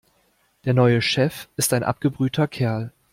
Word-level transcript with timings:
Der 0.65 0.73
neue 0.73 0.99
Chef 1.03 1.47
ist 1.57 1.73
ein 1.73 1.83
abgebrühter 1.83 2.47
Kerl. 2.47 2.91